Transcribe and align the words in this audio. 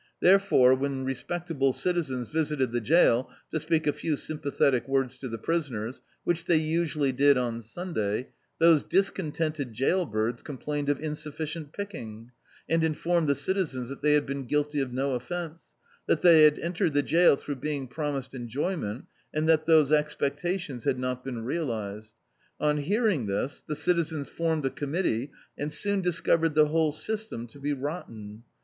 Therefore, 0.19 0.73
when 0.73 1.05
respectable 1.05 1.73
citizens 1.73 2.27
visited 2.27 2.71
the 2.71 2.81
jail 2.81 3.29
to 3.51 3.59
speak 3.59 3.85
a 3.85 3.93
few 3.93 4.17
sympathetic 4.17 4.87
words 4.87 5.15
to 5.19 5.29
the 5.29 5.37
prisoners, 5.37 6.01
which 6.23 6.45
they 6.45 6.55
usu 6.57 6.97
ally 6.97 7.11
did 7.11 7.37
on 7.37 7.61
Sunday, 7.61 8.29
those 8.57 8.83
discontented 8.83 9.73
jail 9.73 10.07
birds 10.07 10.41
complained 10.41 10.89
of 10.89 10.99
insufficient 10.99 11.71
picking; 11.71 12.31
and 12.67 12.83
informed 12.83 13.29
the 13.29 13.35
citizens 13.35 13.89
that 13.89 14.01
they 14.01 14.13
had 14.13 14.25
been 14.25 14.45
guilty 14.47 14.79
of 14.81 14.91
no 14.91 15.11
offence; 15.13 15.75
that 16.07 16.21
they 16.21 16.45
had 16.45 16.57
entered 16.57 16.93
the 16.93 17.03
jail 17.03 17.37
throu^ 17.37 17.61
being 17.61 17.87
promised 17.87 18.33
enjoyment, 18.33 19.05
and 19.31 19.47
that 19.47 19.67
those 19.67 19.91
expectaticns 19.91 20.83
had 20.83 20.97
not 20.97 21.23
been 21.23 21.45
realised. 21.45 22.13
On 22.59 22.77
hearing 22.77 23.27
this, 23.27 23.61
the 23.61 23.75
citizens 23.75 24.27
formed 24.29 24.65
a 24.65 24.71
committee, 24.71 25.29
and 25.59 25.71
soon 25.71 26.01
discovered 26.01 26.55
the 26.55 26.69
whole 26.69 26.91
system 26.91 27.45
to 27.45 27.59
be 27.59 27.71
rotten. 27.73 28.41